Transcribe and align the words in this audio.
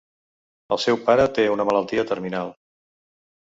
El 0.75 0.81
seu 0.85 0.97
pare 1.11 1.29
té 1.37 1.47
una 1.59 1.67
malaltia 1.69 2.09
terminal. 2.15 2.53